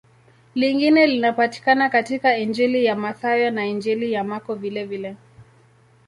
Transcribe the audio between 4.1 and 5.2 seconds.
ya Marko vilevile.